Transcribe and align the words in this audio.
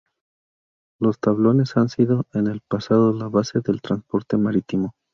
Los 0.99 1.19
tablones 1.19 1.77
han 1.77 1.87
sido 1.89 2.25
en 2.33 2.47
el 2.47 2.59
pasado, 2.61 3.13
la 3.13 3.27
base 3.27 3.59
del 3.63 3.83
transporte 3.83 4.35
marítimo. 4.35 4.95